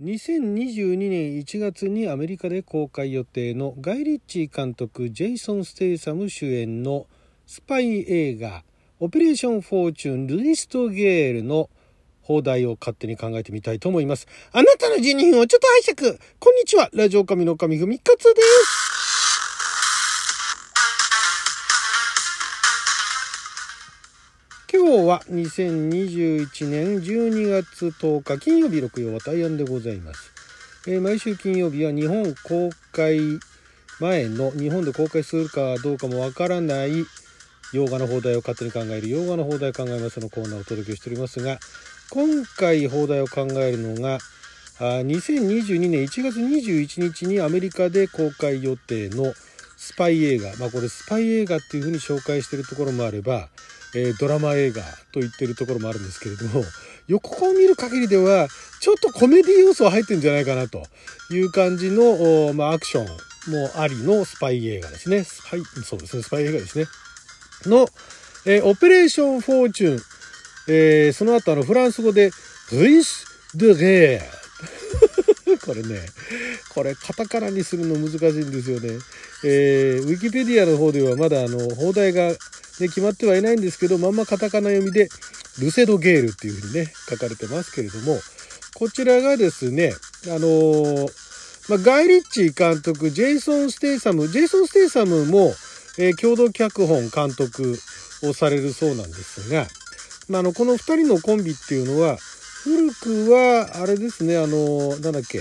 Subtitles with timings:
[0.00, 7.08] 2022年1月にアメリカで公開予定のガイ・リッチー監督ジェイソン・ステイサム主演の
[7.48, 8.62] スパイ映画
[9.00, 11.68] 「Operation Fortune: Ruse de guerre」の
[12.22, 14.28] 邦題を勝手に考えてみたいと思います。
[14.52, 16.18] あなたの時間をちょっと拝借。
[16.38, 16.90] こんにちは。
[16.92, 19.07] ラジオ神の神ふみかつです。
[24.88, 30.32] 今日は2021年12月10日金曜日6曜は大安でございます、
[30.88, 33.18] えー、毎週金曜日は日本公開
[34.00, 37.04] 前の日本で公開するかどうかもわからない
[37.74, 41.58] 洋画の放題を勝手に考える洋画の放題考えますのコーナーをお届けしておりますが
[42.10, 44.14] 今回放題を考えるのが
[44.78, 49.34] あ2022年1月21日にアメリカで公開予定の
[49.76, 50.56] スパイ映画。
[50.56, 53.48] まあこれスパイ映画っていうふうに紹介してるところもあれば
[53.94, 56.64] えー、ドラマ映画と言ってるところもあるんですけれども
[57.06, 58.48] 予告を見る限りでは
[58.80, 60.82] ちょっとコメディ要素は入ってるんじゃないかなと。
[61.30, 63.06] いう感じの、まあ、アクション
[63.52, 65.24] もありのスパイ映画ですね。
[65.24, 66.22] スパイそうですね。
[66.22, 66.86] スパイ映画ですね。
[67.66, 67.86] の、
[68.46, 70.00] えー、オペレーションフォーチュン、
[70.68, 72.30] えー、その後あのフランス語で
[72.72, 74.38] ruse de guerre。
[75.64, 76.06] これね、
[76.70, 78.98] これカタカナにするの難しいんですよね。
[79.44, 82.34] えー、ウィキペディアの方ではまだあの、邦題が
[82.78, 85.08] で決まってはいないんですけどまんまカタカナ読みで
[85.60, 88.18] ルセドゲールっていうふうにね書かれてますけれども
[88.74, 89.92] こちらがですね
[90.26, 91.08] あのー、
[91.68, 95.52] まあ、ガイ・リッチ監督ジェイソン・ステイサムジェイソン・ステイサムも、
[95.98, 97.76] えー、共同脚本監督
[98.22, 99.66] をされるそうなんですが、
[100.28, 102.18] まあ、あのこの2人のコンビっていうのは
[102.62, 105.38] 古くはあれですねあのー、なんだっけ、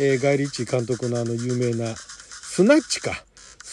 [0.00, 3.25] えー、ガイ・リッチ監督のあの有名なスナッチか。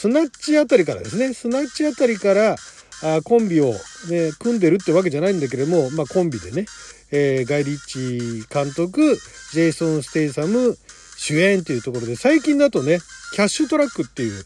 [0.03, 1.33] スナッチあたりからですね。
[1.33, 2.57] スナッチあたりから
[3.03, 3.71] あコンビを、
[4.09, 6.65] ね、組んでるってわけじゃないんだけども、まあ、コンビでね、
[7.09, 9.17] えー、ガイ・リッチ監督
[9.53, 10.77] ジェイソン・ステイサム
[11.15, 12.99] 主演っていうところで最近だとね
[13.31, 14.43] キャッシュトラックっていう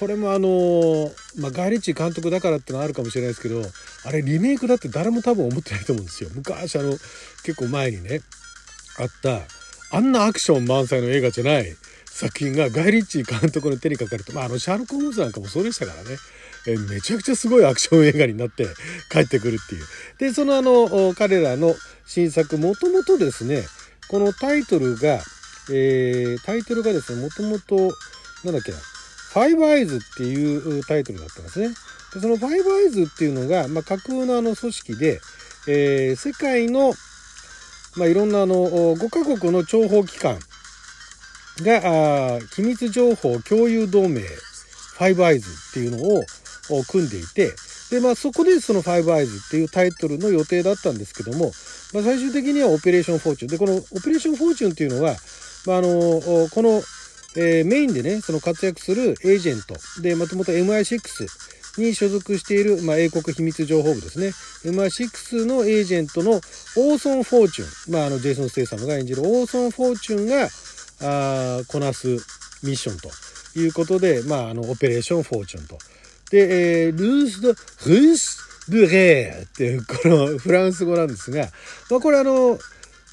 [0.00, 3.60] これもあのー、まあ、ガイ・リッチ監督だからってのはあるかもしれないですけど
[4.06, 6.30] あれリメイクだって誰も多分思ってないと思うんですよ。
[6.34, 6.92] 昔あの
[7.44, 8.22] 結構前にね
[8.98, 9.40] あった
[9.94, 11.76] あんなアクション満載の映画じゃない。
[12.14, 16.16] 作品がガイ・リッチ監督の手にかかるとまああのシャーロック・ホームズなんかもそうでしたからね
[16.66, 18.66] えめちゃくちゃすごいアクション映画になって
[19.10, 19.84] 帰ってくるっていう。
[20.18, 21.76] で、そのあの、彼らの
[22.06, 23.66] 新作、もともとですね、
[24.08, 25.22] このタイトルが、
[25.70, 27.94] えー、タイトルがですね、もともと、
[28.44, 31.68] なんだっけな、ファイブアイズっていうタイトルだったんですね。
[32.14, 35.20] でそのファイブアイズっていうのが、まあ、架空のあの組織で、
[35.66, 36.94] えー、世界の、
[37.96, 38.54] まあ、いろんなあの
[38.96, 40.38] 5カ国の諜報機関
[41.58, 45.98] が機密情報共有同盟ファイブアイズっていうの
[46.78, 47.52] を組んでいて
[47.90, 51.52] で、まあ、そこでその「ファイブアイズっていうタイトルの予定だったんですけども、
[51.92, 55.16] まあ、最終的には「オペレーション・フォーチュン」でこの「オペレーション・フォーチュン」っていうのは、
[55.66, 56.82] まあ、あのこの、
[57.36, 59.76] えー、メインでねその活躍するエージェント。
[60.00, 61.26] でもともと MI6
[61.76, 64.32] に所属している、まあ、英国秘密情報部ですね。
[64.64, 70.48] MI6 のエージェントのオーソン・フォーチュン、まあ、あのジェイソン・ステイサムが演じるオーソン・フォーチュンが
[71.00, 72.08] あこなす
[72.62, 73.10] ミッションと
[73.58, 75.78] いうことで、まあ、あのオペレーション・フォーチュンと。
[76.30, 81.48] で、えー、 ruse de ruse de guerre っていうこのフランス語なんですが、
[81.90, 82.58] まあ、これあの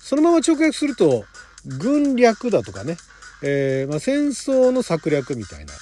[0.01, 1.25] そのまま直訳すると
[1.65, 2.97] 軍略だとかね、
[3.43, 5.73] えー、まあ、戦争の策略みたいな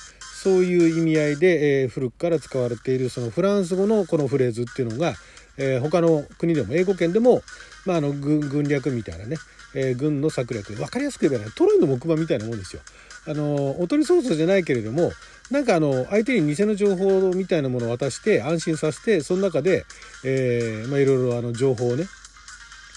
[0.41, 5.13] そういう意味合いで、えー、古くから使われているそのフランス語のこのフレーズっていうのが、
[5.57, 7.41] えー、他の国でも英語圏でも、
[7.85, 9.37] まあ、あの軍略みたいなね、
[9.75, 12.81] え軍の策略分かりやすく言えばねトロイの木馬みたいなもんですよ。
[13.27, 15.11] あのおとり捜査じゃないけれども
[15.51, 19.85] なんかあの相手に偽の情報みたいなものを渡して安心させてその中で、
[20.23, 22.05] え、まあ、いろいろあの情報をね、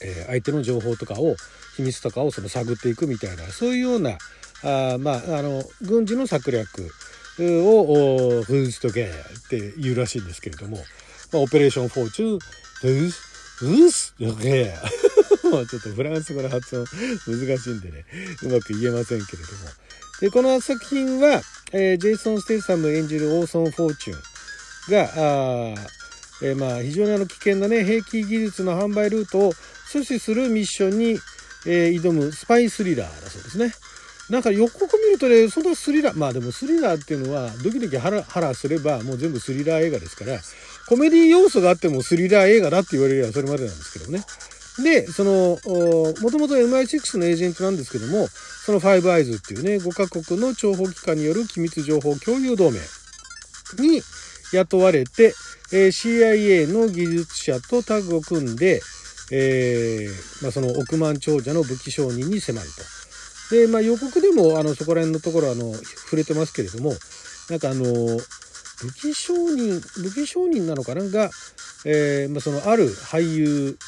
[0.02, 1.36] えー、相手の情報とかを
[1.76, 4.12] 秘密とかをその探っていくみたいなそういうような
[4.64, 6.90] あまああの軍事の策略
[7.38, 10.76] をフーズとゲーっていうらしいんですけれども、
[11.32, 15.11] まあ、オペレーションフォーチュン ruse de guerre
[15.68, 16.86] ちょっとフランス語の発音
[17.26, 18.04] 難しいんでね
[18.42, 19.58] うまく言えませんけれども
[20.22, 21.42] で、この作品は、
[21.72, 25.74] えー、ジェイソン・ステイサム演じるオーソン・フォーチュンが、あ
[26.44, 31.18] えー、まあ、非常にあの危険なね、兵器技術の販売ルートを阻止するミッションに、
[31.66, 33.72] えー、挑むスパイスリラーだそうですね。
[34.30, 40.38] なんか予告見るとね、そのスリラー、まあでもスリラーっていうのは、ドキドキハラハラすればもう全部スリラー映画ですから、
[40.88, 44.22] コメディ要素があってもスリラー映画だって言われればそれまでなんですけどね。
[44.78, 45.58] で、その、
[46.22, 52.78] もともと MI6 のエージェントなんですけども、そのファイブアイズっていうね、5カ国の諜報機関による機密情報共有同盟
[53.78, 54.02] に
[54.52, 55.34] 雇われて、
[55.72, 58.80] えー、CIA の技術者とタッグを組んで、
[59.32, 62.66] えーまあ、その億万長者の武器商人に迫る
[63.48, 63.56] と。
[63.56, 66.94] で、まあ、予告でもあのそこら辺のところあの触れてますけれども
[67.50, 68.20] なんかあの武
[68.94, 71.02] 器商人武器商人なのかな？
[71.04, 71.30] が、
[71.84, 73.78] えーまあ、そのある俳優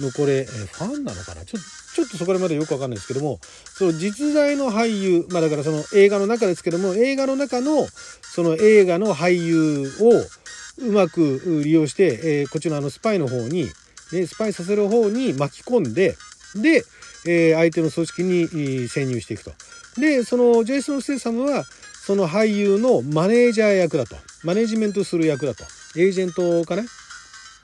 [0.00, 1.44] のこれ、え、ファンなのかな？
[1.44, 7.86] ちょちょっとそこまでよくわかんないですけどもその実在の俳優まあだからその映画の中ですけども映画の中の
[8.22, 13.66] その映画の俳優をうまく利用して、えー、こっちのあのスパイの方に、
[14.12, 16.16] ね、スパイさせる方に巻き込んで
[16.56, 16.82] で、
[17.26, 19.52] えー、相手の組織に潜入していくと。
[20.00, 24.16] でそのジェイソン・ステイサムはその俳優のマネージャー役だと。
[24.44, 25.64] マネジメントする役だと。
[25.94, 26.84] エージェントかな？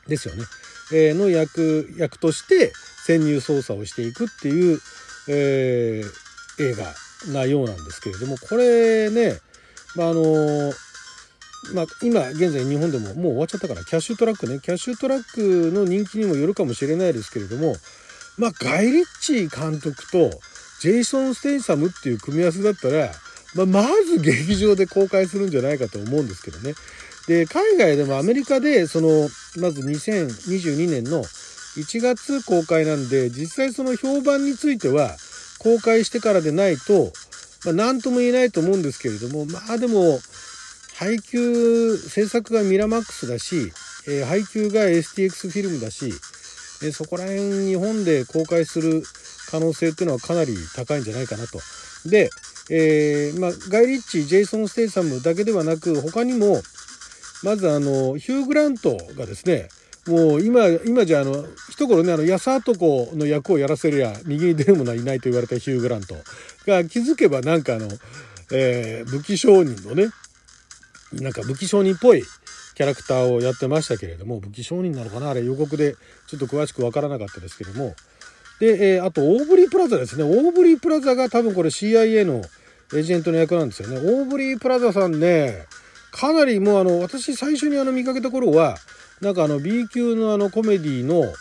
[0.06, 0.44] ですよね、
[0.92, 2.72] えー、の役役として
[3.04, 4.80] 潜入捜査をしていくっていう、
[5.28, 6.94] えー、映画
[7.32, 9.32] なようなんですけれどもこれね、
[9.96, 10.72] まあ、あの
[11.74, 17.74] まあ、今現在日本でももう終わっちゃったからキャッシュトラックねキャッシュトラックの人気にもよるかもしれないですけれども
[18.38, 20.30] まあガイ・リッチー監督と
[20.80, 23.10] ジェイソン・ステイサムっていう組み合わせだったら、
[23.56, 26.74] まあ、まず劇場で公開するんじゃないかと思うんですけどね。
[27.26, 31.22] で海外でもアメリカでそのまず2022年の
[31.76, 35.16] 1月公開なんで実際その評判については
[35.58, 37.12] 公開してからでないと、
[37.64, 40.18] まあ、何とも言えないと思うんですけれどもまあでも
[40.94, 43.72] 配給制作がミラマックスだし、
[44.08, 46.06] えー、配給が STX フィルムだし、
[46.82, 49.04] えー、そこら辺日本で公開する
[49.48, 51.60] 可能性っていうのはかなり高いんじゃないかなと。
[52.04, 52.30] で、
[52.70, 56.60] えー、まあ、ガイ・リッチジェイソン・ステイサムだけではなく他にも
[57.42, 59.68] まずあのヒュー・グラントがですね
[60.06, 66.14] もう今今じゃあの一頃ねあの安男の役をやらせりゃ右に出る者はいないと言われたヒュー・グラント
[66.66, 67.88] が気づけばなんかあの、
[68.52, 70.08] えー、武器商人のね
[71.12, 72.22] なんか武器商人っぽい
[72.74, 75.30] キャラクターをやってましたけれども武器商人なのかな？
[75.30, 75.96] あれ予告で
[76.28, 77.94] ちょっと詳しく分からなかったですけども。
[78.60, 80.24] で、えー、あとオーブリープラザですね。
[80.24, 82.42] オーブリープラザが多分これ CIA の
[82.92, 83.98] エージェントの役なんですよね。
[83.98, 85.66] オーブリープラザさんね
[86.10, 88.76] かなりもうあの私最初にあの見かけた頃は
[89.20, 91.32] なんかあの B 級のあのコメディの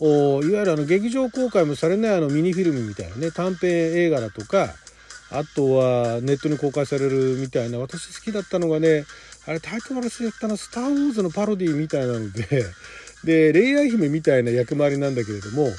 [0.00, 4.74] いわゆるあの劇場公開もされないあのミニフィルムみたいなね短編映画だとか
[5.30, 9.04] あとはネットに公開されるみたいな私好きだったのがね
[9.46, 12.64] あれタイトル忘れったな「スター・ウォーズ」のパロディみたいなので
[13.24, 15.70] で恋愛姫みたいな役回りなんだけれども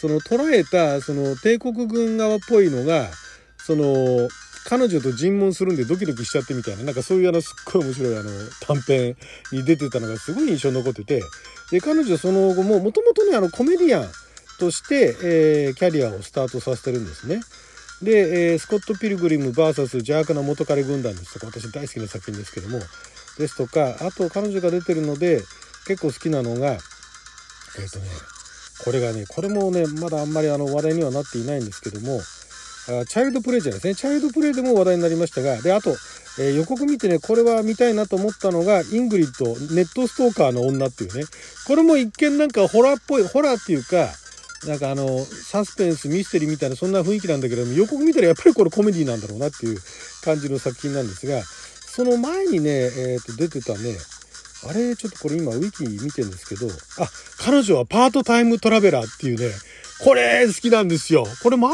[0.00, 3.10] その捉えたその帝国軍側っぽいのが
[3.58, 4.28] その
[4.66, 6.84] 彼女と尋問するんでドキドキしちゃってみたいな。
[6.84, 8.30] なんかそういうあのすっごい面白いあの
[8.60, 9.16] 短編
[9.52, 11.22] に出てたのがすごい印象に残ってて。
[11.70, 14.08] で彼女その後ももともとねあのコメディアン
[14.58, 17.40] として、えー、キャリアをスタートさせてるんですね。
[18.02, 22.80] で、えー、スコット・ピルグリム VS 邪悪な元彼軍団ですとか私大好きな作品ですけども。
[23.38, 25.42] ですとかあと彼女が出てるので
[25.86, 28.06] 結構好きなのがえっ、ー、とね
[28.84, 32.20] これがねこれもねまだあんまりあの話題にはなっていないんですけども。
[32.88, 33.94] あチャイルドプレイじゃないですね。
[33.94, 35.90] チャイルドプレイでも話題になりましたがであと、
[36.38, 41.24] えー、予告見てねこれは見たいなと思ったのがイングリッドネットストーカーの女っていうね。
[41.66, 44.08] これも一見なんかホラーっぽいホラーっていうか
[44.66, 49.78] なんかあのサスペンスミステリーみたいなそんな雰囲気なんだけども予告見たらやっぱりこれコメディなんだろうなっていう
[50.22, 53.96] 感じの作品なんですがその前にね、えー、と出てたね
[54.68, 56.66] あれちょっとこれ今ウィキ見てるんですけど
[56.98, 57.08] あ
[57.38, 59.50] 彼女はパートタイムトラベラーっていうね
[60.02, 61.24] これ好きなんですよ。
[61.42, 61.72] これ前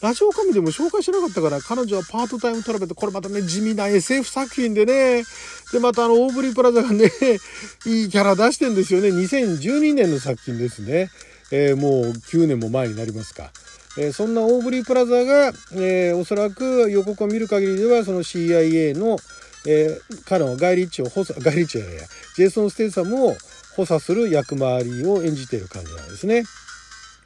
[0.00, 5.24] ラジオ神でも紹介しなかったから、彼女はパートタイムトラベルこれまたね、地味な SF 作品でね、
[5.72, 7.10] で、またあの、オーブリープラザがね、
[7.84, 9.08] いいキャラ出してんですよね。
[9.08, 11.10] 2012年の作品ですね。
[11.50, 13.50] えー、もう9年も前になりますか。
[13.96, 19.18] えー、そんなオーブリープラザが、えー、おそらく予告を見る限りではその CIA の、
[19.66, 22.02] えー、彼のガイ・リッチを補佐ガイ・リッチじゃないや
[22.36, 23.36] ジェイソン・ステイサムを
[23.74, 26.44] 補佐する役回りを演じている感じなんですね。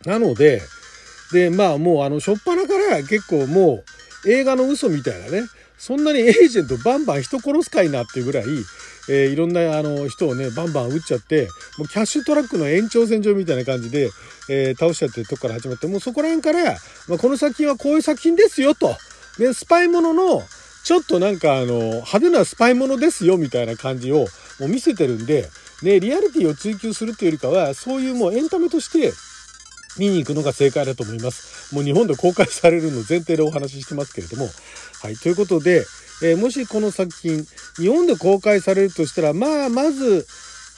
[0.07, 0.63] なので
[1.33, 3.83] でまあもうあの初っ端から結構も
[4.27, 5.43] う映画の嘘みたいなね
[5.79, 8.45] そんなにエージェントバンバン人殺すかいなっていうぐらい
[9.09, 11.49] えー、いろんなあの人をねバンバン撃っちゃって
[11.79, 14.11] もうキャッシュトラックの延長線上みたいな感じで、
[14.49, 16.77] えー、倒しちゃってるとこから始まってもうそこら辺から、
[17.09, 18.95] まあ、この作品はこういう作品ですよと。
[19.39, 20.43] でスパイものの
[20.85, 24.27] ちょっとなんかあの派手なスパイものですよみたいな感じを
[24.61, 25.49] もう見せてるんで、
[25.83, 29.13] ね、リアリティを追求するっていうよりかはそういうもうエンタメとして
[29.99, 31.75] 見に行くのが正解だと思います。
[31.75, 34.49] もう日本で公開されるの前提でお話ししてますけれども。
[35.03, 35.17] はい。
[35.17, 35.85] ということで、
[36.23, 37.45] えー、もしこの作品、
[37.77, 40.27] 日本で公開されるとしたら、まあ、まず、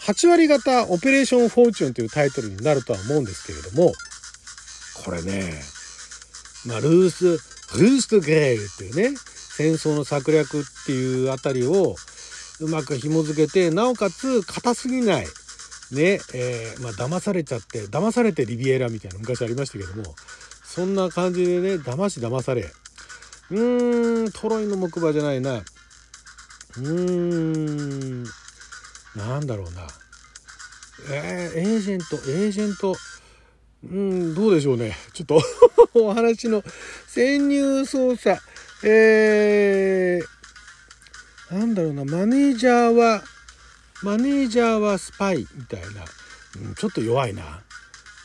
[0.06, 3.92] 8割方オペレーションフォーチュンというタイトルになるとは思うんですけれども、
[5.04, 5.62] これね、
[6.66, 7.24] まあ、ルース、
[7.78, 9.16] ルースト・グレイルっていうね、
[9.56, 11.96] 戦争の策略っていうあたりを
[12.60, 15.26] うまく紐づけて、なおかつ硬すぎない、
[15.92, 20.14] ね、えー、まあ、騙されちゃって、騙されてリビエラみたいな昔ありましたけども、
[20.64, 22.62] そんな感じでね騙し騙され。
[23.50, 25.58] うーんトロイの木馬じゃないな。
[25.58, 28.24] うーん
[29.14, 29.86] なんだろうな。
[31.12, 32.96] えー、エージェントエージェント。
[33.84, 34.96] うんどうでしょうね。
[35.12, 35.40] ちょっと
[35.94, 36.64] お話の
[37.06, 38.42] 潜入捜査。
[38.82, 42.04] えー、なんだろうな。
[42.04, 43.22] マネージャーは
[44.02, 45.86] マネージャーはスパイみたいな、
[46.66, 47.62] うん、ちょっと弱いな。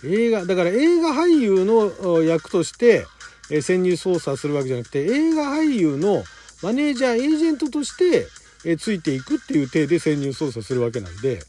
[0.04, 3.06] 映画だから映画俳優の役として、
[3.52, 6.24] え潜入捜査するわけじゃなくて映画俳優の
[6.62, 8.28] マネージャーエージェントとして、
[8.66, 11.40] えついていくっていう体で潜入捜査するわけなんで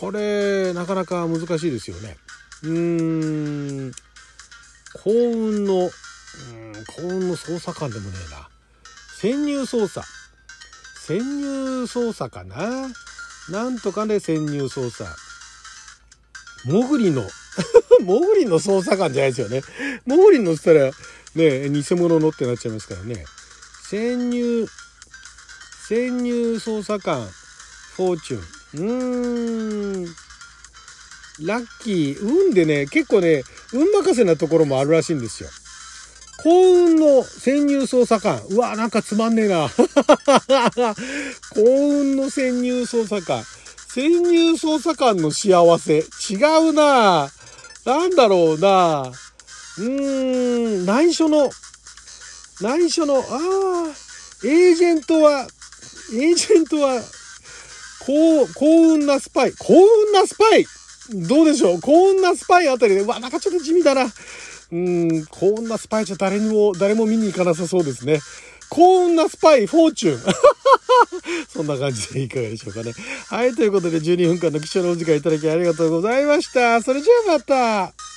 [0.00, 2.16] これなかなか難しいですよね。
[2.64, 3.92] うーん
[5.02, 5.90] 幸運のうん
[6.86, 8.48] 幸運の捜査官でもねえな。
[9.18, 10.02] 潜入捜査。
[11.06, 12.88] 潜入捜査かな。
[13.50, 15.04] なんとかね潜入捜査
[16.64, 17.28] モグリの
[18.04, 19.62] モグリの捜査官じゃないですよね。
[20.06, 20.90] モグリのったら、
[21.34, 23.24] ね、偽物のってなっちゃいますからね。
[23.88, 24.66] 潜入、
[25.88, 27.28] 潜入捜査官、
[27.96, 28.42] フォーチュン。
[28.74, 30.16] うーん。
[31.40, 35.48] ラッキー、運でね、結構ね、運任せなところもあるらしいんですよ。
[36.38, 38.40] 幸運の潜入捜査官。
[38.50, 39.68] うわ、なんかつまんねえな。
[41.54, 43.44] 幸運の潜入捜査官。
[43.88, 45.98] 潜入捜査官の幸せ。
[45.98, 46.36] 違
[46.70, 47.30] うな
[47.84, 49.12] なんだろうな
[49.78, 51.50] うーん、内緒の、
[52.60, 53.26] 内緒の、ああ、
[54.44, 55.46] エージェントは、
[56.12, 57.02] エージェントは、
[58.00, 59.52] 幸、幸運なスパイ。
[59.52, 60.66] 幸運なスパイ
[61.28, 64.06] どうでしょう幸運なスパイあたりで、うわ、なんかちょっと地味だな。
[64.72, 68.20] うん、幸運なスパイじゃ誰にも、誰も見に行かなさそうですね。
[68.70, 70.20] 幸運なスパイ、フォーチュン。
[71.52, 72.94] そんな感じでいかがでしょうかね。
[73.28, 76.80] はい、ということで12分間の貴重なお時間いただきありがとうございました。
[76.80, 78.11] それじゃあまた。